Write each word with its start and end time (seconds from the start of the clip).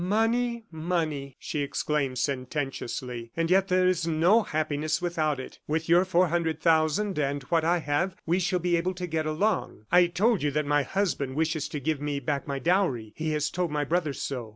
"Money, 0.03 0.65
money!" 0.71 1.35
she 1.37 1.59
exclaimed 1.59 2.17
sententiously. 2.17 3.31
"And 3.37 3.51
yet 3.51 3.67
there 3.67 3.85
is 3.87 4.07
no 4.07 4.41
happiness 4.41 4.99
without 4.99 5.39
it! 5.39 5.59
With 5.67 5.87
your 5.87 6.05
four 6.05 6.29
hundred 6.29 6.59
thousand 6.59 7.19
and 7.19 7.43
what 7.53 7.63
I 7.63 7.77
have, 7.77 8.15
we 8.25 8.39
shall 8.39 8.57
be 8.57 8.77
able 8.77 8.95
to 8.95 9.05
get 9.05 9.27
along.... 9.27 9.85
I 9.91 10.07
told 10.07 10.41
you 10.41 10.49
that 10.49 10.65
my 10.65 10.81
husband 10.81 11.35
wishes 11.35 11.69
to 11.69 11.79
give 11.79 12.01
me 12.01 12.19
back 12.19 12.47
my 12.47 12.57
dowry. 12.57 13.13
He 13.15 13.29
has 13.33 13.51
told 13.51 13.69
my 13.69 13.83
brother 13.83 14.13
so. 14.13 14.49